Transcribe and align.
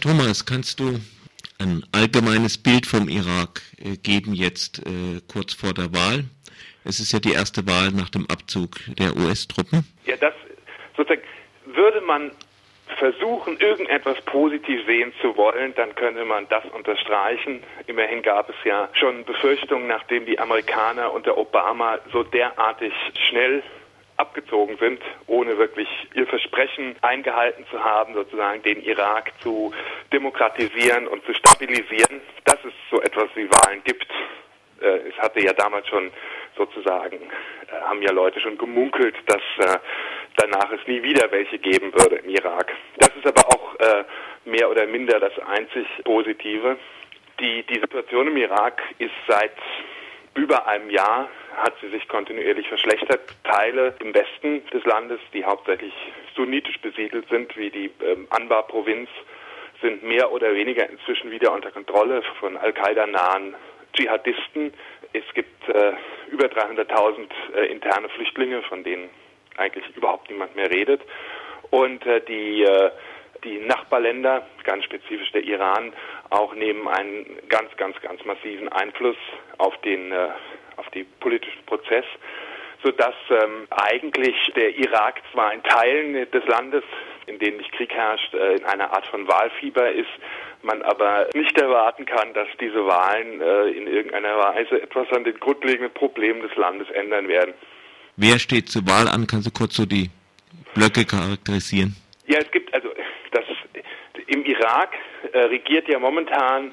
Thomas, 0.00 0.46
kannst 0.46 0.80
du 0.80 1.00
ein 1.58 1.84
allgemeines 1.92 2.58
Bild 2.58 2.86
vom 2.86 3.08
Irak 3.08 3.62
äh, 3.82 3.96
geben 3.96 4.32
jetzt 4.32 4.78
äh, 4.86 5.20
kurz 5.26 5.54
vor 5.54 5.74
der 5.74 5.92
Wahl? 5.92 6.24
Es 6.84 7.00
ist 7.00 7.12
ja 7.12 7.18
die 7.18 7.32
erste 7.32 7.66
Wahl 7.66 7.90
nach 7.90 8.08
dem 8.08 8.26
Abzug 8.30 8.78
der 8.98 9.16
US-Truppen. 9.16 9.84
Ja, 10.06 10.16
das 10.16 10.34
sozusagen 10.96 11.22
würde 11.66 12.00
man 12.00 12.30
versuchen, 12.96 13.58
irgendetwas 13.58 14.20
positiv 14.22 14.84
sehen 14.86 15.12
zu 15.20 15.36
wollen, 15.36 15.74
dann 15.74 15.94
könnte 15.94 16.24
man 16.24 16.48
das 16.48 16.64
unterstreichen. 16.66 17.62
Immerhin 17.86 18.22
gab 18.22 18.48
es 18.48 18.56
ja 18.64 18.88
schon 18.92 19.24
Befürchtungen, 19.24 19.86
nachdem 19.86 20.26
die 20.26 20.38
Amerikaner 20.38 21.12
unter 21.12 21.36
Obama 21.36 21.98
so 22.12 22.22
derartig 22.22 22.92
schnell 23.28 23.62
abgezogen 24.18 24.76
sind, 24.78 25.00
ohne 25.26 25.56
wirklich 25.58 25.88
ihr 26.14 26.26
Versprechen 26.26 26.96
eingehalten 27.02 27.64
zu 27.70 27.82
haben, 27.82 28.14
sozusagen 28.14 28.62
den 28.62 28.82
Irak 28.82 29.32
zu 29.40 29.72
demokratisieren 30.12 31.06
und 31.06 31.24
zu 31.24 31.32
stabilisieren, 31.34 32.20
dass 32.44 32.58
es 32.64 32.72
so 32.90 33.00
etwas 33.00 33.28
wie 33.34 33.48
Wahlen 33.48 33.82
gibt. 33.84 34.06
Äh, 34.80 35.08
es 35.08 35.16
hatte 35.18 35.40
ja 35.40 35.52
damals 35.52 35.86
schon 35.88 36.10
sozusagen, 36.56 37.16
äh, 37.16 37.80
haben 37.82 38.02
ja 38.02 38.12
Leute 38.12 38.40
schon 38.40 38.58
gemunkelt, 38.58 39.14
dass 39.26 39.42
äh, 39.58 39.78
danach 40.36 40.70
es 40.72 40.86
nie 40.86 41.02
wieder 41.02 41.30
welche 41.30 41.58
geben 41.58 41.92
würde 41.92 42.16
im 42.16 42.30
Irak. 42.30 42.72
Das 42.98 43.10
ist 43.16 43.26
aber 43.26 43.46
auch 43.48 43.68
mehr 44.44 44.70
oder 44.70 44.86
minder 44.86 45.20
das 45.20 45.32
einzig 45.46 45.86
Positive. 46.04 46.78
Die, 47.38 47.62
die 47.64 47.80
Situation 47.80 48.28
im 48.28 48.36
Irak 48.36 48.82
ist 48.98 49.14
seit 49.28 49.52
über 50.38 50.68
einem 50.68 50.88
Jahr 50.88 51.28
hat 51.56 51.74
sie 51.80 51.88
sich 51.88 52.06
kontinuierlich 52.06 52.68
verschlechtert. 52.68 53.20
Teile 53.42 53.94
im 53.98 54.14
Westen 54.14 54.64
des 54.70 54.84
Landes, 54.84 55.18
die 55.34 55.44
hauptsächlich 55.44 55.92
sunnitisch 56.36 56.78
besiedelt 56.80 57.28
sind, 57.28 57.56
wie 57.56 57.70
die 57.70 57.90
ähm, 58.04 58.28
Anbar-Provinz, 58.30 59.08
sind 59.82 60.04
mehr 60.04 60.30
oder 60.30 60.54
weniger 60.54 60.88
inzwischen 60.88 61.32
wieder 61.32 61.52
unter 61.52 61.72
Kontrolle 61.72 62.22
von 62.38 62.56
Al-Qaida-nahen 62.56 63.56
Dschihadisten. 63.92 64.72
Es 65.12 65.24
gibt 65.34 65.68
äh, 65.68 65.92
über 66.30 66.46
300.000 66.46 67.26
äh, 67.56 67.66
interne 67.66 68.08
Flüchtlinge, 68.08 68.62
von 68.62 68.84
denen 68.84 69.10
eigentlich 69.56 69.84
überhaupt 69.96 70.30
niemand 70.30 70.54
mehr 70.54 70.70
redet. 70.70 71.00
Und 71.70 72.06
äh, 72.06 72.20
die 72.20 72.62
äh, 72.62 72.90
die 73.44 73.58
Nachbarländer, 73.60 74.46
ganz 74.64 74.84
spezifisch 74.84 75.30
der 75.32 75.44
Iran, 75.44 75.92
auch 76.30 76.54
nehmen 76.54 76.88
einen 76.88 77.26
ganz, 77.48 77.74
ganz, 77.76 78.00
ganz 78.00 78.24
massiven 78.24 78.68
Einfluss 78.68 79.16
auf 79.58 79.76
den, 79.82 80.12
äh, 80.12 80.28
auf 80.76 80.88
den 80.90 81.06
politischen 81.20 81.64
Prozess, 81.66 82.04
sodass 82.82 83.14
ähm, 83.30 83.66
eigentlich 83.70 84.36
der 84.56 84.76
Irak 84.76 85.20
zwar 85.32 85.52
in 85.52 85.62
Teilen 85.62 86.30
des 86.30 86.44
Landes, 86.46 86.84
in 87.26 87.38
denen 87.38 87.58
nicht 87.58 87.72
Krieg 87.72 87.92
herrscht, 87.92 88.34
äh, 88.34 88.54
in 88.54 88.64
einer 88.64 88.92
Art 88.92 89.06
von 89.06 89.26
Wahlfieber 89.28 89.90
ist, 89.90 90.08
man 90.62 90.82
aber 90.82 91.28
nicht 91.34 91.56
erwarten 91.58 92.04
kann, 92.04 92.34
dass 92.34 92.48
diese 92.60 92.84
Wahlen 92.86 93.40
äh, 93.40 93.68
in 93.70 93.86
irgendeiner 93.86 94.36
Weise 94.38 94.82
etwas 94.82 95.08
an 95.12 95.24
den 95.24 95.38
grundlegenden 95.38 95.92
Problemen 95.92 96.42
des 96.42 96.54
Landes 96.56 96.88
ändern 96.90 97.28
werden. 97.28 97.54
Wer 98.16 98.38
steht 98.38 98.68
zur 98.68 98.86
Wahl 98.86 99.06
an? 99.06 99.26
Kannst 99.26 99.46
du 99.46 99.50
kurz 99.52 99.76
so 99.76 99.86
die 99.86 100.10
Blöcke 100.74 101.04
charakterisieren? 101.04 101.94
Ja, 102.26 102.38
es 102.38 102.50
gibt 102.50 102.74
also 102.74 102.87
im 104.38 104.44
Irak 104.44 104.90
äh, 105.32 105.38
regiert 105.38 105.88
ja 105.88 105.98
momentan 105.98 106.72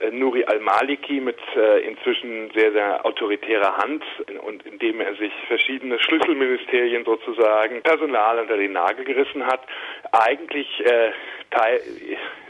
äh, 0.00 0.10
Nuri 0.10 0.44
al-Maliki 0.44 1.20
mit 1.20 1.38
äh, 1.56 1.80
inzwischen 1.80 2.50
sehr, 2.54 2.72
sehr 2.72 3.04
autoritärer 3.04 3.76
Hand 3.76 4.04
und 4.42 4.64
indem 4.66 5.00
er 5.00 5.14
sich 5.16 5.32
verschiedene 5.48 5.98
Schlüsselministerien 5.98 7.04
sozusagen 7.04 7.82
Personal 7.82 8.38
unter 8.38 8.56
den 8.56 8.72
Nagel 8.72 9.04
gerissen 9.04 9.44
hat. 9.46 9.60
Eigentlich 10.12 10.68
äh, 10.84 11.10
teil, 11.50 11.80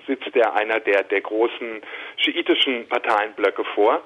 sitzt 0.07 0.37
er 0.37 0.55
einer 0.55 0.81
der, 0.81 1.05
der 1.05 1.21
großen 1.21 1.81
schiitischen 2.17 2.87
Parteienblöcke 2.89 3.65
vor. 3.75 4.03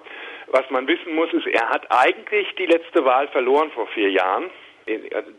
Was 0.48 0.68
man 0.70 0.86
wissen 0.86 1.14
muss, 1.14 1.32
ist, 1.32 1.46
er 1.46 1.68
hat 1.68 1.86
eigentlich 1.90 2.54
die 2.56 2.66
letzte 2.66 3.04
Wahl 3.04 3.26
verloren 3.28 3.70
vor 3.72 3.86
vier 3.88 4.10
Jahren. 4.10 4.50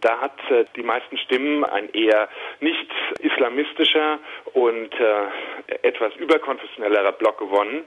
Da 0.01 0.19
hat 0.21 0.39
äh, 0.49 0.65
die 0.75 0.83
meisten 0.83 1.17
Stimmen 1.17 1.63
ein 1.63 1.89
eher 1.93 2.27
nicht 2.59 2.89
islamistischer 3.19 4.19
und 4.53 4.93
äh, 4.99 5.75
etwas 5.83 6.15
überkonfessionellerer 6.15 7.11
Block 7.13 7.37
gewonnen. 7.37 7.83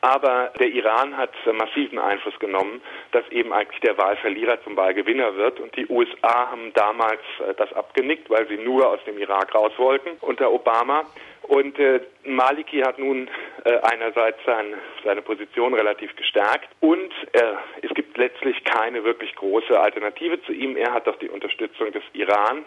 Aber 0.00 0.52
der 0.58 0.66
Iran 0.68 1.16
hat 1.16 1.30
massiven 1.52 2.00
Einfluss 2.00 2.36
genommen, 2.40 2.82
dass 3.12 3.28
eben 3.30 3.52
eigentlich 3.52 3.80
der 3.82 3.96
Wahlverlierer 3.96 4.60
zum 4.64 4.76
Wahlgewinner 4.76 5.36
wird. 5.36 5.60
Und 5.60 5.76
die 5.76 5.86
USA 5.86 6.50
haben 6.50 6.72
damals 6.74 7.20
äh, 7.46 7.54
das 7.54 7.72
abgenickt, 7.72 8.28
weil 8.28 8.48
sie 8.48 8.56
nur 8.56 8.88
aus 8.88 8.98
dem 9.06 9.16
Irak 9.18 9.54
raus 9.54 9.72
wollten 9.76 10.10
unter 10.20 10.50
Obama. 10.50 11.04
Und 11.52 11.78
äh, 11.78 12.00
Maliki 12.24 12.80
hat 12.80 12.98
nun 12.98 13.28
äh, 13.64 13.76
einerseits 13.82 14.38
sein, 14.46 14.72
seine 15.04 15.20
Position 15.20 15.74
relativ 15.74 16.16
gestärkt 16.16 16.70
und 16.80 17.12
äh, 17.32 17.42
es 17.82 17.92
gibt 17.92 18.16
letztlich 18.16 18.64
keine 18.64 19.04
wirklich 19.04 19.34
große 19.34 19.78
Alternative 19.78 20.42
zu 20.44 20.52
ihm. 20.52 20.78
Er 20.78 20.94
hat 20.94 21.06
doch 21.06 21.18
die 21.18 21.28
Unterstützung 21.28 21.92
des 21.92 22.04
Iran. 22.14 22.64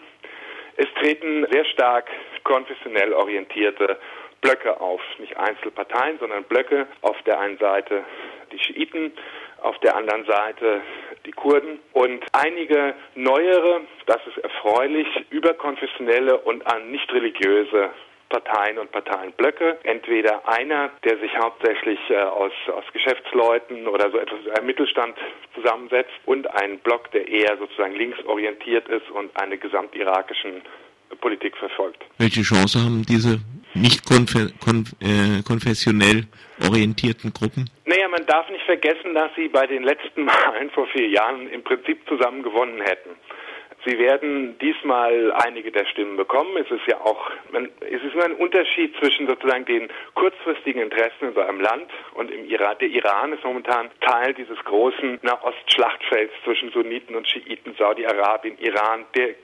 Es 0.76 0.86
treten 1.00 1.48
sehr 1.50 1.64
stark 1.64 2.08
konfessionell 2.44 3.12
orientierte 3.12 3.98
Blöcke 4.40 4.80
auf, 4.80 5.00
nicht 5.18 5.36
Einzelparteien, 5.36 6.20
sondern 6.20 6.44
Blöcke. 6.44 6.86
Auf 7.00 7.20
der 7.22 7.40
einen 7.40 7.58
Seite 7.58 8.04
die 8.52 8.58
Schiiten, 8.60 9.10
auf 9.62 9.76
der 9.80 9.96
anderen 9.96 10.24
Seite 10.26 10.80
die 11.24 11.32
Kurden 11.32 11.80
und 11.92 12.24
einige 12.30 12.94
neuere, 13.16 13.80
das 14.06 14.24
ist 14.28 14.38
erfreulich, 14.38 15.08
überkonfessionelle 15.30 16.38
und 16.38 16.64
an 16.72 16.92
nicht 16.92 17.12
religiöse 17.12 17.90
Parteien 18.28 18.78
und 18.78 18.90
Parteienblöcke. 18.92 19.78
Entweder 19.84 20.46
einer, 20.48 20.90
der 21.04 21.18
sich 21.18 21.30
hauptsächlich 21.38 21.98
äh, 22.10 22.16
aus, 22.16 22.52
aus 22.74 22.84
Geschäftsleuten 22.92 23.86
oder 23.86 24.10
so 24.10 24.18
etwas 24.18 24.40
einem 24.56 24.66
Mittelstand 24.66 25.16
zusammensetzt 25.54 26.12
und 26.24 26.46
ein 26.50 26.78
Block, 26.80 27.10
der 27.12 27.28
eher 27.28 27.56
sozusagen 27.58 27.94
linksorientiert 27.94 28.88
ist 28.88 29.10
und 29.10 29.30
eine 29.40 29.58
gesamtirakischen 29.58 30.62
Politik 31.20 31.56
verfolgt. 31.56 32.04
Welche 32.18 32.42
Chance 32.42 32.80
haben 32.80 33.04
diese 33.08 33.40
nicht 33.74 34.04
konf 34.04 34.34
konf 34.64 34.92
äh, 35.00 35.42
konfessionell 35.46 36.24
orientierten 36.68 37.32
Gruppen? 37.32 37.70
Naja, 37.84 38.08
man 38.08 38.26
darf 38.26 38.48
nicht 38.50 38.64
vergessen, 38.64 39.14
dass 39.14 39.30
sie 39.36 39.48
bei 39.48 39.66
den 39.66 39.84
letzten 39.84 40.26
Wahlen 40.26 40.70
vor 40.70 40.86
vier 40.88 41.08
Jahren 41.08 41.48
im 41.48 41.62
Prinzip 41.62 42.00
zusammen 42.08 42.42
gewonnen 42.42 42.80
hätten. 42.80 43.10
Sie 43.86 43.98
werden 44.00 44.58
diesmal 44.58 45.32
einige 45.44 45.70
der 45.70 45.86
Stimmen 45.86 46.16
bekommen. 46.16 46.56
Es 46.56 46.68
ist 46.72 46.86
ja 46.88 47.00
auch, 47.02 47.30
man, 47.52 47.68
es 47.80 48.02
ist 48.02 48.16
nur 48.16 48.24
ein 48.24 48.34
Unterschied 48.34 48.96
zwischen 48.98 49.28
sozusagen 49.28 49.64
den 49.64 49.88
kurzfristigen 50.14 50.82
Interessen 50.82 51.28
in 51.28 51.34
so 51.34 51.40
einem 51.40 51.60
Land 51.60 51.88
und 52.14 52.32
im 52.32 52.46
Iran. 52.46 52.76
Der 52.80 52.88
Iran 52.88 53.32
ist 53.32 53.44
momentan 53.44 53.88
Teil 54.00 54.34
dieses 54.34 54.58
großen 54.64 55.20
Nahostschlachtfelds 55.22 56.34
zwischen 56.42 56.72
Sunniten 56.72 57.14
und 57.14 57.28
Schiiten, 57.28 57.76
Saudi-Arabien, 57.78 58.58
Iran. 58.58 59.04
Der 59.14 59.34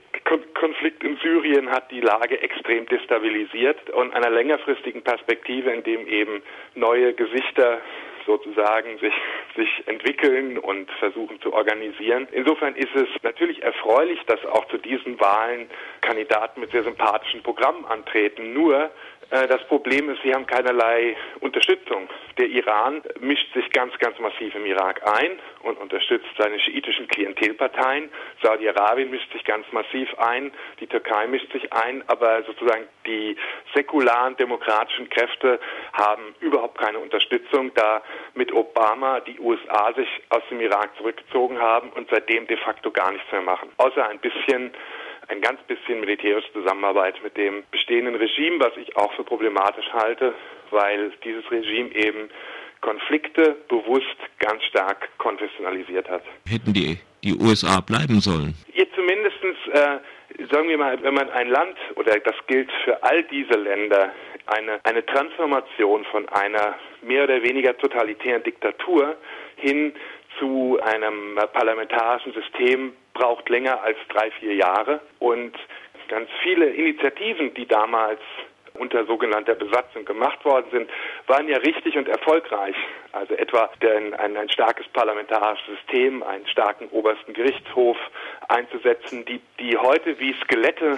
Konflikt 0.59 1.05
in 1.05 1.15
Syrien 1.17 1.69
hat 1.69 1.89
die 1.89 2.01
Lage 2.01 2.41
extrem 2.41 2.85
destabilisiert 2.87 3.89
und 3.91 4.13
einer 4.13 4.29
längerfristigen 4.29 5.03
Perspektive, 5.03 5.71
in 5.71 5.83
dem 5.83 6.05
eben 6.05 6.43
neue 6.75 7.13
Gesichter 7.13 7.79
sozusagen 8.25 8.97
sich, 8.99 9.13
sich 9.55 9.87
entwickeln 9.87 10.57
und 10.57 10.89
versuchen 10.99 11.41
zu 11.41 11.53
organisieren. 11.53 12.27
Insofern 12.31 12.75
ist 12.75 12.95
es 12.95 13.07
natürlich 13.21 13.61
erfreulich, 13.63 14.19
dass 14.27 14.43
auch 14.45 14.65
zu 14.67 14.77
diesen 14.77 15.19
Wahlen 15.19 15.69
Kandidaten 16.01 16.61
mit 16.61 16.71
sehr 16.71 16.83
sympathischen 16.83 17.43
Programmen 17.43 17.85
antreten. 17.85 18.53
Nur 18.53 18.91
das 19.29 19.63
Problem 19.67 20.09
ist, 20.09 20.21
sie 20.23 20.33
haben 20.33 20.45
keinerlei 20.45 21.15
Unterstützung. 21.39 22.09
Der 22.37 22.47
Iran 22.47 23.01
mischt 23.19 23.53
sich 23.53 23.69
ganz, 23.71 23.97
ganz 23.99 24.17
massiv 24.19 24.55
im 24.55 24.65
Irak 24.65 25.01
ein 25.07 25.39
und 25.61 25.77
unterstützt 25.77 26.27
seine 26.37 26.59
schiitischen 26.59 27.07
Klientelparteien. 27.07 28.09
Saudi-Arabien 28.41 29.09
mischt 29.09 29.31
sich 29.31 29.43
ganz 29.43 29.65
massiv 29.71 30.09
ein, 30.17 30.51
die 30.79 30.87
Türkei 30.87 31.27
mischt 31.27 31.51
sich 31.51 31.71
ein, 31.73 32.03
aber 32.07 32.43
sozusagen 32.43 32.85
die 33.05 33.35
säkularen 33.73 34.35
demokratischen 34.37 35.09
Kräfte 35.09 35.59
haben 35.93 36.35
überhaupt 36.39 36.77
keine 36.77 36.99
Unterstützung, 36.99 37.71
da 37.75 38.01
mit 38.33 38.51
Obama 38.51 39.19
die 39.21 39.39
USA 39.39 39.93
sich 39.93 40.07
aus 40.29 40.43
dem 40.49 40.61
Irak 40.61 40.95
zurückgezogen 40.97 41.59
haben 41.59 41.89
und 41.89 42.09
seitdem 42.09 42.47
de 42.47 42.57
facto 42.57 42.91
gar 42.91 43.11
nichts 43.11 43.31
mehr 43.31 43.41
machen. 43.41 43.69
Außer 43.77 44.07
ein 44.07 44.19
bisschen 44.19 44.71
ein 45.27 45.41
ganz 45.41 45.61
bisschen 45.63 45.99
militärische 45.99 46.51
Zusammenarbeit 46.53 47.21
mit 47.23 47.37
dem 47.37 47.63
bestehenden 47.71 48.15
Regime, 48.15 48.59
was 48.59 48.75
ich 48.77 48.95
auch 48.97 49.13
für 49.13 49.23
problematisch 49.23 49.89
halte, 49.93 50.33
weil 50.71 51.11
dieses 51.23 51.49
Regime 51.51 51.93
eben 51.95 52.29
Konflikte 52.81 53.55
bewusst 53.69 54.17
ganz 54.39 54.61
stark 54.65 55.09
konfessionalisiert 55.17 56.09
hat. 56.09 56.23
Hätten 56.47 56.73
die, 56.73 56.97
die 57.23 57.33
USA 57.33 57.79
bleiben 57.79 58.19
sollen? 58.19 58.53
Ja, 58.73 58.83
zumindestens, 58.93 59.55
äh, 59.71 60.45
sagen 60.51 60.67
wir 60.67 60.77
mal, 60.77 61.01
wenn 61.01 61.13
man 61.13 61.29
ein 61.29 61.47
Land, 61.47 61.77
oder 61.95 62.19
das 62.19 62.35
gilt 62.47 62.69
für 62.83 63.01
all 63.01 63.23
diese 63.23 63.57
Länder, 63.57 64.11
eine, 64.47 64.79
eine 64.83 65.05
Transformation 65.05 66.03
von 66.11 66.27
einer 66.29 66.75
mehr 67.01 67.23
oder 67.23 67.41
weniger 67.41 67.77
totalitären 67.77 68.43
Diktatur 68.43 69.15
hin 69.55 69.93
zu 70.37 70.77
einem 70.83 71.39
parlamentarischen 71.53 72.33
System 72.33 72.93
braucht 73.13 73.49
länger 73.49 73.81
als 73.83 73.97
drei, 74.09 74.31
vier 74.31 74.55
Jahre. 74.55 75.01
Und 75.19 75.53
ganz 76.07 76.29
viele 76.41 76.67
Initiativen, 76.67 77.53
die 77.53 77.67
damals 77.67 78.19
unter 78.75 79.05
sogenannter 79.05 79.53
Besatzung 79.55 80.03
gemacht 80.05 80.43
worden 80.45 80.65
sind, 80.71 80.89
waren 81.27 81.47
ja 81.47 81.57
richtig 81.57 81.95
und 81.95 82.07
erfolgreich. 82.07 82.75
Also 83.11 83.35
etwa 83.35 83.69
ein, 83.81 84.13
ein, 84.15 84.35
ein 84.35 84.49
starkes 84.49 84.87
parlamentarisches 84.89 85.65
System, 85.77 86.23
einen 86.23 86.47
starken 86.47 86.87
obersten 86.89 87.33
Gerichtshof 87.33 87.97
einzusetzen, 88.47 89.25
die, 89.25 89.41
die 89.59 89.77
heute 89.77 90.19
wie 90.19 90.33
Skelette 90.43 90.97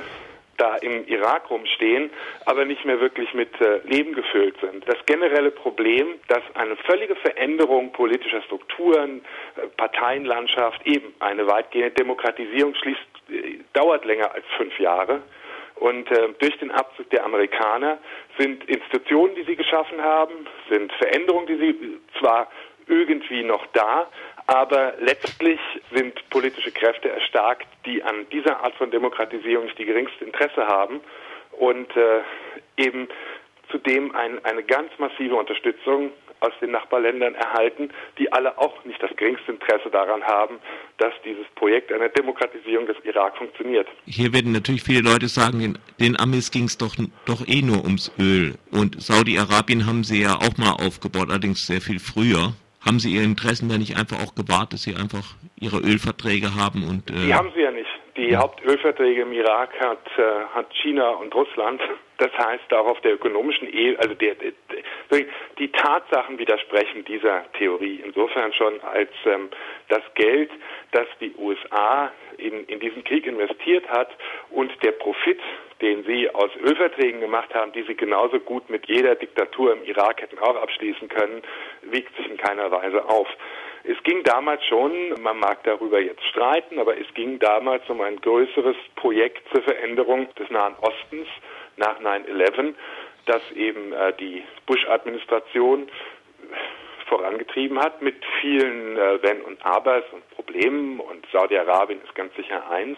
da 0.57 0.75
im 0.77 1.05
Irak 1.07 1.49
rumstehen, 1.49 2.09
aber 2.45 2.65
nicht 2.65 2.85
mehr 2.85 2.99
wirklich 2.99 3.33
mit 3.33 3.49
äh, 3.61 3.79
Leben 3.85 4.13
gefüllt 4.13 4.55
sind. 4.61 4.87
Das 4.87 4.97
generelle 5.05 5.51
Problem, 5.51 6.15
dass 6.27 6.43
eine 6.53 6.75
völlige 6.77 7.15
Veränderung 7.15 7.91
politischer 7.91 8.41
Strukturen, 8.43 9.21
äh, 9.57 9.67
Parteienlandschaft, 9.77 10.85
eben 10.85 11.13
eine 11.19 11.47
weitgehende 11.47 11.91
Demokratisierung 11.91 12.75
schließt, 12.75 12.99
äh, 13.29 13.59
dauert 13.73 14.05
länger 14.05 14.33
als 14.33 14.45
fünf 14.57 14.77
Jahre. 14.79 15.21
Und 15.75 16.09
äh, 16.11 16.29
durch 16.39 16.57
den 16.59 16.71
Abzug 16.71 17.09
der 17.09 17.25
Amerikaner 17.25 17.97
sind 18.37 18.63
Institutionen, 18.69 19.35
die 19.35 19.43
sie 19.43 19.55
geschaffen 19.55 20.01
haben, 20.01 20.47
sind 20.69 20.91
Veränderungen, 20.93 21.47
die 21.47 21.57
sie 21.57 21.99
zwar 22.19 22.49
irgendwie 22.87 23.43
noch 23.43 23.65
da, 23.73 24.07
aber 24.47 24.93
letztlich 24.99 25.59
sind 25.93 26.13
politische 26.29 26.71
Kräfte 26.71 27.09
erstarkt, 27.09 27.67
die 27.85 28.03
an 28.03 28.27
dieser 28.31 28.63
Art 28.63 28.75
von 28.75 28.91
Demokratisierung 28.91 29.65
nicht 29.65 29.79
die 29.79 29.85
geringste 29.85 30.25
Interesse 30.25 30.67
haben 30.67 31.01
und 31.51 31.95
äh, 31.95 32.21
eben 32.77 33.07
zudem 33.71 34.15
ein, 34.15 34.43
eine 34.45 34.63
ganz 34.63 34.91
massive 34.99 35.35
Unterstützung 35.35 36.11
aus 36.41 36.51
den 36.61 36.71
Nachbarländern 36.71 37.33
erhalten, 37.33 37.89
die 38.19 38.31
alle 38.31 38.57
auch 38.57 38.83
nicht 38.85 39.01
das 39.01 39.09
geringste 39.15 39.53
Interesse 39.53 39.89
daran 39.89 40.21
haben, 40.23 40.59
dass 40.97 41.13
dieses 41.23 41.45
Projekt 41.55 41.91
einer 41.91 42.09
Demokratisierung 42.09 42.85
des 42.85 42.97
Irak 43.03 43.37
funktioniert. 43.37 43.87
Hier 44.05 44.33
werden 44.33 44.51
natürlich 44.51 44.83
viele 44.83 45.01
Leute 45.01 45.27
sagen, 45.27 45.59
den, 45.59 45.77
den 45.99 46.19
Amis 46.19 46.51
ging 46.51 46.65
es 46.65 46.77
doch, 46.77 46.95
doch 47.25 47.47
eh 47.47 47.61
nur 47.61 47.83
ums 47.83 48.11
Öl. 48.19 48.55
Und 48.71 49.01
Saudi-Arabien 49.01 49.87
haben 49.87 50.03
sie 50.03 50.21
ja 50.21 50.35
auch 50.35 50.57
mal 50.57 50.73
aufgebaut, 50.73 51.29
allerdings 51.29 51.65
sehr 51.65 51.81
viel 51.81 51.99
früher 51.99 52.53
haben 52.85 52.99
Sie 52.99 53.13
Ihre 53.13 53.23
Interessen 53.23 53.69
da 53.69 53.77
nicht 53.77 53.97
einfach 53.97 54.21
auch 54.23 54.35
gewahrt, 54.35 54.73
dass 54.73 54.83
Sie 54.83 54.95
einfach 54.95 55.35
Ihre 55.59 55.77
Ölverträge 55.77 56.55
haben 56.55 56.87
und 56.87 57.09
äh 57.09 57.27
Die 57.27 57.33
haben 57.33 57.51
sie 57.55 57.61
ja 57.61 57.71
nicht. 57.71 57.89
Die 58.17 58.29
ja. 58.29 58.39
Hauptölverträge 58.39 59.23
im 59.23 59.33
Irak 59.33 59.71
hat, 59.79 60.05
äh, 60.17 60.45
hat 60.53 60.73
China 60.81 61.09
und 61.09 61.33
Russland. 61.35 61.81
Das 62.17 62.31
heißt, 62.37 62.73
auch 62.73 62.87
auf 62.87 63.01
der 63.01 63.15
ökonomischen 63.15 63.67
Ebene, 63.67 63.99
also 63.99 64.13
der, 64.15 64.35
der, 64.35 64.53
die 65.59 65.67
Tatsachen 65.69 66.37
widersprechen 66.37 67.03
dieser 67.03 67.43
Theorie. 67.53 68.01
Insofern 68.05 68.53
schon 68.53 68.79
als 68.81 69.09
ähm, 69.25 69.49
das 69.89 70.01
Geld, 70.15 70.49
das 70.91 71.07
die 71.19 71.33
USA 71.37 72.11
in, 72.37 72.65
in 72.65 72.79
diesen 72.79 73.03
Krieg 73.03 73.25
investiert 73.25 73.87
hat 73.89 74.09
und 74.51 74.71
der 74.83 74.91
Profit, 74.91 75.39
den 75.81 76.03
sie 76.05 76.29
aus 76.29 76.49
Ölverträgen 76.61 77.21
gemacht 77.21 77.53
haben, 77.53 77.71
die 77.73 77.83
sie 77.83 77.95
genauso 77.95 78.39
gut 78.39 78.69
mit 78.69 78.87
jeder 78.87 79.15
Diktatur 79.15 79.73
im 79.73 79.83
Irak 79.83 80.21
hätten 80.21 80.39
auch 80.39 80.55
abschließen 80.55 81.09
können, 81.09 81.41
wiegt 81.83 82.15
sich 82.15 82.29
in 82.29 82.37
keiner 82.37 82.71
Weise 82.71 83.03
auf. 83.05 83.27
Es 83.83 84.01
ging 84.03 84.23
damals 84.23 84.65
schon, 84.65 84.91
man 85.21 85.37
mag 85.37 85.63
darüber 85.63 85.99
jetzt 85.99 86.23
streiten, 86.25 86.79
aber 86.79 86.97
es 86.97 87.13
ging 87.13 87.37
damals 87.39 87.87
um 87.89 88.01
ein 88.01 88.19
größeres 88.19 88.77
Projekt 88.95 89.47
zur 89.53 89.61
Veränderung 89.61 90.27
des 90.35 90.49
Nahen 90.49 90.75
Ostens 90.81 91.27
nach 91.77 91.99
9-11, 91.99 92.73
das 93.25 93.41
eben 93.55 93.93
äh, 93.93 94.13
die 94.19 94.43
Bush-Administration 94.65 95.87
vorangetrieben 97.07 97.79
hat 97.79 98.01
mit 98.01 98.15
vielen 98.41 98.97
äh, 98.97 99.21
Wenn 99.21 99.41
und 99.41 99.63
Abers 99.65 100.03
und 100.11 100.27
Problemen 100.31 100.99
und 100.99 101.25
Saudi-Arabien 101.31 102.01
ist 102.03 102.15
ganz 102.15 102.35
sicher 102.35 102.69
eins. 102.69 102.97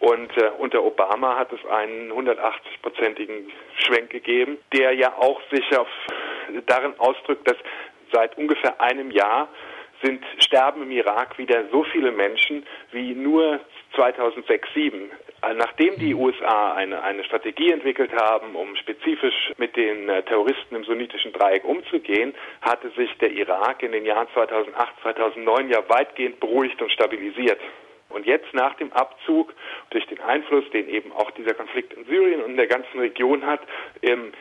Und 0.00 0.36
äh, 0.36 0.50
unter 0.58 0.82
Obama 0.82 1.36
hat 1.38 1.52
es 1.52 1.64
einen 1.66 2.12
180-prozentigen 2.12 3.50
Schwenk 3.78 4.10
gegeben, 4.10 4.58
der 4.72 4.92
ja 4.94 5.14
auch 5.16 5.40
sich 5.50 5.76
auf, 5.76 5.88
darin 6.66 6.94
ausdrückt, 6.98 7.48
dass 7.48 7.56
seit 8.12 8.36
ungefähr 8.36 8.80
einem 8.80 9.10
Jahr 9.10 9.48
sind, 10.02 10.24
sterben 10.52 10.82
im 10.82 10.90
Irak 10.90 11.38
wieder 11.38 11.64
so 11.72 11.82
viele 11.84 12.12
Menschen 12.12 12.66
wie 12.92 13.14
nur 13.14 13.58
2006, 13.94 14.68
2007. 14.74 15.10
Nachdem 15.56 15.98
die 15.98 16.14
USA 16.14 16.74
eine, 16.74 17.02
eine 17.02 17.24
Strategie 17.24 17.72
entwickelt 17.72 18.12
haben, 18.12 18.54
um 18.54 18.76
spezifisch 18.76 19.52
mit 19.56 19.74
den 19.76 20.08
äh, 20.08 20.22
Terroristen 20.22 20.76
im 20.76 20.84
sunnitischen 20.84 21.32
Dreieck 21.32 21.64
umzugehen, 21.64 22.32
hatte 22.60 22.90
sich 22.90 23.10
der 23.18 23.32
Irak 23.32 23.82
in 23.82 23.92
den 23.92 24.04
Jahren 24.04 24.28
2008, 24.34 24.92
2009 25.02 25.70
ja 25.70 25.82
weitgehend 25.88 26.38
beruhigt 26.38 26.80
und 26.80 26.92
stabilisiert. 26.92 27.58
Und 28.10 28.26
jetzt 28.26 28.52
nach 28.52 28.74
dem 28.74 28.92
Abzug, 28.92 29.52
durch 29.90 30.06
den 30.06 30.20
Einfluss, 30.20 30.64
den 30.70 30.88
eben 30.88 31.10
auch 31.12 31.30
dieser 31.32 31.54
Konflikt 31.54 31.94
in 31.94 32.04
Syrien 32.04 32.42
und 32.42 32.50
in 32.50 32.56
der 32.56 32.66
ganzen 32.66 33.00
Region 33.00 33.44
hat, 33.46 33.60
ähm, 34.02 34.32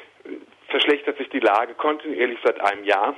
verschlechtert 0.68 1.18
sich 1.18 1.30
die 1.30 1.40
Lage 1.40 1.74
kontinuierlich 1.74 2.38
seit 2.44 2.60
einem 2.62 2.84
Jahr. 2.84 3.16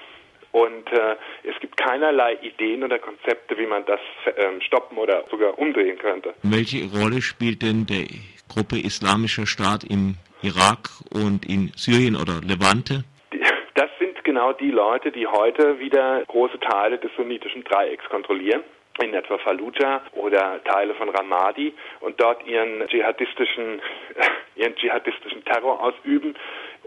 Und 0.54 0.92
äh, 0.92 1.16
es 1.44 1.60
gibt 1.62 1.76
keinerlei 1.78 2.38
Ideen 2.44 2.84
oder 2.84 3.00
Konzepte, 3.00 3.58
wie 3.58 3.66
man 3.66 3.84
das 3.86 4.00
ähm, 4.38 4.62
stoppen 4.62 5.00
oder 5.00 5.24
sogar 5.32 5.58
umdrehen 5.58 5.98
könnte. 5.98 6.36
Welche 6.44 6.86
Rolle 6.96 7.24
spielt 7.24 7.64
denn 7.64 7.88
der 7.88 8.06
Gruppe 8.48 8.78
Islamischer 8.78 9.48
Staat 9.48 9.84
im 9.84 10.16
Irak 10.44 10.90
und 11.12 11.44
in 11.50 11.72
Syrien 11.76 12.16
oder 12.16 12.40
Levante? 12.42 13.04
Das 13.76 13.90
sind 13.98 14.24
genau 14.24 14.54
die 14.54 14.70
Leute, 14.70 15.12
die 15.12 15.26
heute 15.26 15.80
wieder 15.80 16.24
große 16.28 16.60
Teile 16.60 17.00
des 17.00 17.10
sunnitischen 17.18 17.64
Dreiecks 17.64 18.06
kontrollieren 18.08 18.62
in 19.02 19.14
etwa 19.16 19.40
Fallujah 19.40 20.02
oder 20.12 20.64
Teile 20.64 20.94
von 20.94 21.10
Ramadi 21.10 21.74
und 22.02 22.22
dort 22.22 22.46
ihren 22.46 22.88
dschihadistischen, 22.88 23.82
ihren 24.56 24.76
dschihadistischen 24.76 25.44
Terror 25.46 25.82
ausüben 25.82 26.36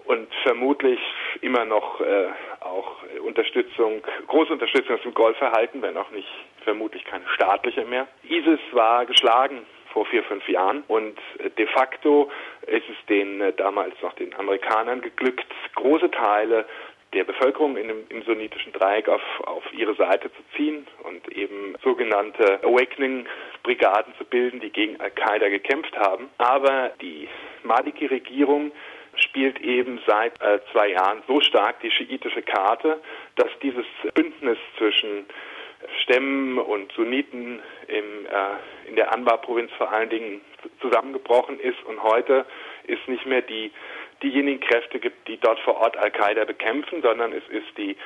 und 0.07 0.29
vermutlich 0.43 1.01
immer 1.41 1.65
noch 1.65 2.01
äh, 2.01 2.29
auch 2.61 3.03
Unterstützung, 3.25 4.03
große 4.27 4.53
Unterstützung 4.53 4.97
aus 4.97 5.03
dem 5.03 5.15
Golf 5.15 5.41
erhalten, 5.41 5.83
wenn 5.83 5.97
auch 5.97 6.11
nicht 6.11 6.29
vermutlich 6.65 7.05
keine 7.05 7.29
staatliche 7.35 7.85
mehr. 7.85 8.07
ISIS 8.29 8.61
war 8.73 9.07
geschlagen 9.07 9.67
vor 9.93 10.07
vier, 10.07 10.23
fünf 10.25 10.47
Jahren 10.49 10.83
und 10.89 11.19
äh, 11.39 11.51
de 11.51 11.67
facto 11.67 12.31
ist 12.67 12.89
es 12.89 13.07
den 13.09 13.41
äh, 13.41 13.53
damals 13.53 13.95
noch 14.03 14.13
den 14.15 14.35
Amerikanern 14.35 15.01
geglückt, 15.01 15.47
große 15.75 16.11
Teile 16.11 16.67
der 17.13 17.25
Bevölkerung 17.25 17.77
in 17.77 17.89
dem, 17.89 18.05
im 18.11 18.23
sunnitischen 18.23 18.73
Dreieck 18.73 19.09
auf, 19.09 19.23
auf 19.47 19.65
ihre 19.73 19.95
Seite 19.95 20.31
zu 20.33 20.43
ziehen 20.55 20.87
und 21.05 21.27
eben 21.33 21.75
sogenannte 21.83 22.61
Awakening-Brigaden 22.63 24.13
zu 24.19 24.25
bilden, 24.25 24.61
die 24.61 24.71
gegen 24.71 25.01
Al-Qaida 25.01 25.49
gekämpft 25.49 25.97
haben. 25.97 26.29
Aber 26.37 26.91
die 27.01 27.29
Maliki-Regierung 27.63 28.73
spielt 29.21 29.61
eben 29.61 30.01
seit 30.07 30.41
äh, 30.41 30.61
zwei 30.73 30.91
Jahren 30.91 31.23
so 31.27 31.41
stark 31.41 31.81
die 31.81 31.91
schiitische 31.91 32.43
Karte, 32.43 33.01
dass 33.37 33.49
dieses 33.63 33.87
Bündnis 34.15 34.59
zwischen 34.79 35.27
Stämmen 36.03 36.59
und 36.59 36.91
Sunniten 36.93 37.61
im, 37.89 38.27
äh, 38.27 38.89
in 38.89 38.97
der 38.97 39.13
Anbar-Provinz 39.13 39.71
vor 39.77 39.93
allen 39.93 40.11
Dingen 40.11 40.41
zusammengebrochen 40.81 41.61
ist 41.61 41.83
und 41.85 42.03
heute 42.03 42.47
ist 42.87 43.07
nicht 43.09 43.27
mehr 43.27 43.43
die 43.43 43.71
diejenigen 44.23 44.61
Kräfte 44.61 44.99
gibt, 44.99 45.29
die 45.29 45.37
dort 45.37 45.61
vor 45.61 45.77
Ort 45.77 45.97
Al-Qaida 45.97 46.45
bekämpfen, 46.45 47.03
sondern 47.03 47.33
es 47.33 47.47
ist 47.49 47.77
die 47.77 47.97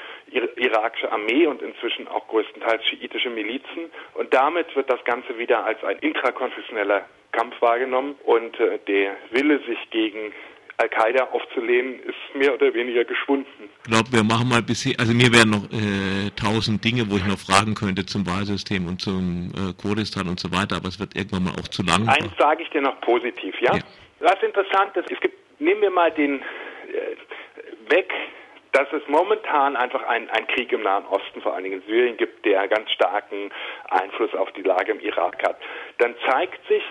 irakische 0.57 1.11
Armee 1.13 1.47
und 1.47 1.63
inzwischen 1.63 2.09
auch 2.09 2.27
größtenteils 2.27 2.85
schiitische 2.87 3.31
Milizen. 3.31 3.91
Und 4.15 4.35
damit 4.35 4.75
wird 4.75 4.91
das 4.91 5.03
Ganze 5.05 5.39
wieder 5.39 5.65
als 5.65 5.83
ein 5.85 5.99
intrakonfessioneller 5.99 7.05
Kampf 7.33 7.61
wahrgenommen 7.63 8.17
und 8.25 8.59
äh, 8.59 8.79
der 8.89 9.17
Wille, 9.31 9.61
sich 9.61 9.79
gegen 9.91 10.33
Al-Qaida 10.81 11.25
aufzulehnen, 11.33 12.01
ist 12.01 12.35
mehr 12.35 12.55
oder 12.55 12.73
weniger 12.73 13.05
geschwunden. 13.05 13.69
Ich 13.85 13.91
glaube, 13.91 14.13
wir 14.13 14.25
machen 14.25 14.49
mal 14.49 14.63
bisher, 14.63 14.95
also 14.99 15.13
mir 15.13 15.33
wären 15.33 15.51
noch 15.51 15.65
äh, 15.71 16.31
tausend 16.37 16.85
Dinge, 16.85 17.11
wo 17.11 17.17
ich 17.17 17.27
noch 17.27 17.39
fragen 17.39 17.75
könnte 17.75 18.07
zum 18.07 18.27
Wahlsystem 18.27 18.87
und 18.87 19.01
zum 19.01 19.53
äh, 19.55 19.73
Kurdistan 19.81 20.29
und 20.29 20.41
so 20.41 20.51
weiter, 20.51 20.77
aber 20.77 20.89
es 20.89 20.99
wird 20.99 21.15
irgendwann 21.15 21.45
mal 21.45 21.55
auch 21.61 21.69
zu 21.69 21.83
lang. 21.83 22.09
Eins 22.09 22.33
sage 22.39 22.63
ich 22.63 22.71
dir 22.71 22.81
noch 22.81 23.01
positiv, 23.01 23.55
ja? 23.61 23.77
ja. 23.77 23.83
Was 24.21 24.43
interessant 24.43 24.97
ist, 24.97 25.11
es 25.11 25.21
gibt, 25.21 25.37
nehmen 25.61 25.83
wir 25.83 25.91
mal 25.91 26.11
den 26.11 26.41
äh, 26.41 27.93
weg, 27.93 28.13
dass 28.73 28.87
es 28.93 29.03
momentan 29.09 29.77
einfach 29.77 30.03
einen 30.05 30.29
Krieg 30.55 30.73
im 30.73 30.83
Nahen 30.83 31.05
Osten, 31.07 31.43
vor 31.43 31.55
allen 31.55 31.65
Dingen 31.65 31.83
in 31.83 31.87
Syrien, 31.89 32.17
gibt, 32.17 32.45
der 32.45 32.69
ganz 32.69 32.91
starken 32.93 33.51
Einfluss 33.91 34.33
auf 34.35 34.51
die 34.53 34.63
Lage 34.63 34.93
im 34.93 35.01
Irak 35.01 35.43
hat. 35.43 35.57
Dann 35.99 36.15
zeigt 36.31 36.67
sich, 36.69 36.83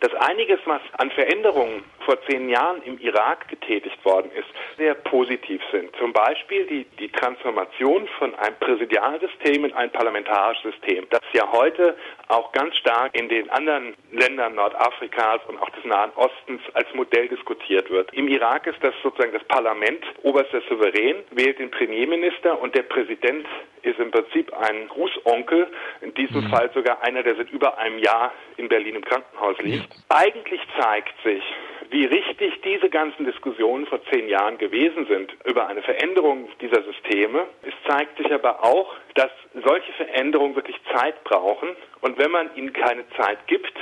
dass 0.00 0.14
einiges, 0.14 0.58
was 0.64 0.80
an 0.98 1.10
Veränderungen 1.10 1.84
vor 2.04 2.18
zehn 2.26 2.48
Jahren 2.48 2.82
im 2.82 2.98
Irak 2.98 3.48
getätigt 3.48 4.02
worden 4.04 4.30
ist, 4.32 4.48
sehr 4.76 4.94
positiv 4.94 5.60
sind. 5.72 5.94
Zum 5.96 6.12
Beispiel 6.12 6.66
die, 6.66 6.84
die 6.98 7.10
Transformation 7.10 8.08
von 8.18 8.34
einem 8.36 8.56
Präsidialsystem 8.60 9.64
in 9.64 9.72
ein 9.72 9.90
parlamentarisches 9.90 10.72
System, 10.72 11.06
das 11.10 11.20
ja 11.32 11.50
heute 11.52 11.96
auch 12.28 12.52
ganz 12.52 12.76
stark 12.76 13.14
in 13.18 13.28
den 13.28 13.48
anderen 13.50 13.94
Ländern 14.12 14.54
Nordafrikas 14.54 15.40
und 15.48 15.60
auch 15.60 15.70
des 15.70 15.84
Nahen 15.84 16.12
Ostens 16.16 16.62
als 16.74 16.86
Modell 16.94 17.28
diskutiert 17.28 17.90
wird. 17.90 18.12
Im 18.12 18.28
Irak 18.28 18.66
ist 18.66 18.78
das 18.82 18.94
sozusagen 19.02 19.32
das 19.32 19.44
Parlament, 19.44 20.04
oberster 20.22 20.60
Souverän, 20.68 21.16
wählt 21.30 21.58
den 21.58 21.70
Premierminister 21.70 22.60
und 22.60 22.74
der 22.74 22.82
Präsident 22.82 23.46
ist 23.82 23.98
im 23.98 24.10
Prinzip 24.10 24.52
ein 24.54 24.88
Grußonkel, 24.88 25.68
in 26.00 26.14
diesem 26.14 26.44
mhm. 26.44 26.50
Fall 26.50 26.70
sogar 26.74 27.02
einer, 27.02 27.22
der 27.22 27.36
seit 27.36 27.50
über 27.50 27.78
einem 27.78 27.98
Jahr 27.98 28.32
in 28.56 28.68
Berlin 28.68 28.96
im 28.96 29.04
Krankenhaus 29.04 29.58
liegt. 29.58 29.87
Eigentlich 30.08 30.60
zeigt 30.80 31.14
sich, 31.22 31.42
wie 31.90 32.04
richtig 32.04 32.60
diese 32.62 32.90
ganzen 32.90 33.24
Diskussionen 33.24 33.86
vor 33.86 34.00
zehn 34.10 34.28
Jahren 34.28 34.58
gewesen 34.58 35.06
sind 35.06 35.32
über 35.44 35.68
eine 35.68 35.82
Veränderung 35.82 36.48
dieser 36.60 36.82
Systeme. 36.82 37.46
Es 37.62 37.74
zeigt 37.86 38.18
sich 38.18 38.32
aber 38.32 38.64
auch, 38.64 38.94
dass 39.14 39.30
solche 39.64 39.92
Veränderungen 39.94 40.54
wirklich 40.54 40.76
Zeit 40.94 41.22
brauchen 41.24 41.70
und 42.00 42.18
wenn 42.18 42.30
man 42.30 42.54
ihnen 42.56 42.72
keine 42.72 43.08
Zeit 43.16 43.38
gibt, 43.46 43.72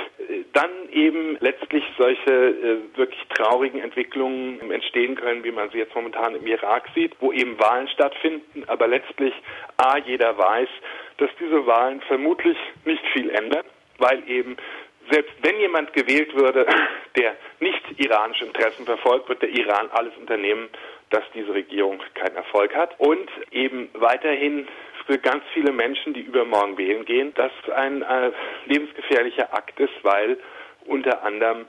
dann 0.53 0.71
eben 0.91 1.37
letztlich 1.39 1.83
solche 1.97 2.31
äh, 2.31 2.97
wirklich 2.97 3.21
traurigen 3.29 3.81
Entwicklungen 3.81 4.71
entstehen 4.71 5.15
können, 5.15 5.43
wie 5.43 5.51
man 5.51 5.69
sie 5.69 5.77
jetzt 5.77 5.95
momentan 5.95 6.35
im 6.35 6.47
Irak 6.47 6.89
sieht, 6.95 7.15
wo 7.19 7.31
eben 7.31 7.59
Wahlen 7.59 7.87
stattfinden, 7.89 8.63
aber 8.67 8.87
letztlich 8.87 9.33
A, 9.77 9.97
jeder 9.97 10.37
weiß, 10.37 10.69
dass 11.17 11.29
diese 11.39 11.65
Wahlen 11.67 12.01
vermutlich 12.01 12.57
nicht 12.85 13.05
viel 13.13 13.29
ändern, 13.29 13.65
weil 13.99 14.23
eben 14.27 14.57
selbst 15.09 15.33
wenn 15.41 15.59
jemand 15.59 15.93
gewählt 15.93 16.33
würde, 16.35 16.65
der 17.17 17.35
nicht 17.59 17.83
iranische 17.97 18.45
Interessen 18.45 18.85
verfolgt, 18.85 19.29
wird 19.29 19.41
der 19.41 19.49
Iran 19.49 19.89
alles 19.91 20.15
unternehmen, 20.17 20.69
dass 21.09 21.23
diese 21.33 21.53
Regierung 21.53 22.01
keinen 22.15 22.35
Erfolg 22.35 22.75
hat 22.75 22.99
und 22.99 23.29
eben 23.51 23.89
weiterhin 23.93 24.67
für 25.05 25.17
ganz 25.17 25.43
viele 25.53 25.71
Menschen, 25.71 26.13
die 26.13 26.21
übermorgen 26.21 26.77
wählen 26.77 27.05
gehen, 27.05 27.33
das 27.35 27.51
ein 27.73 28.01
äh, 28.01 28.31
lebensgefährlicher 28.65 29.53
Akt 29.53 29.79
ist, 29.79 29.93
weil 30.03 30.37
unter 30.85 31.23
anderem 31.23 31.65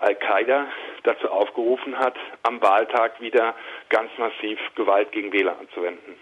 Al-Qaida 0.00 0.66
dazu 1.02 1.30
aufgerufen 1.30 1.98
hat, 1.98 2.16
am 2.42 2.60
Wahltag 2.60 3.20
wieder 3.20 3.54
ganz 3.88 4.10
massiv 4.18 4.58
Gewalt 4.74 5.12
gegen 5.12 5.32
Wähler 5.32 5.58
anzuwenden. 5.58 6.16